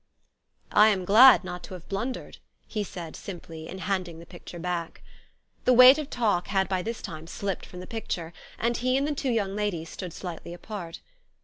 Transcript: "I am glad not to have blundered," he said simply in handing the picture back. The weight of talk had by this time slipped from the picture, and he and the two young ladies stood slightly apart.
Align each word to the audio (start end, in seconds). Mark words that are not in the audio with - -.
"I 0.71 0.87
am 0.87 1.05
glad 1.05 1.43
not 1.43 1.61
to 1.65 1.75
have 1.75 1.87
blundered," 1.87 2.39
he 2.67 2.83
said 2.83 3.15
simply 3.15 3.67
in 3.69 3.77
handing 3.77 4.17
the 4.17 4.25
picture 4.25 4.57
back. 4.57 5.03
The 5.65 5.73
weight 5.73 5.99
of 5.99 6.09
talk 6.09 6.47
had 6.47 6.67
by 6.67 6.81
this 6.81 7.03
time 7.03 7.27
slipped 7.27 7.67
from 7.67 7.81
the 7.81 7.85
picture, 7.85 8.33
and 8.57 8.77
he 8.77 8.97
and 8.97 9.07
the 9.07 9.13
two 9.13 9.29
young 9.29 9.55
ladies 9.55 9.89
stood 9.91 10.11
slightly 10.13 10.55
apart. 10.55 11.01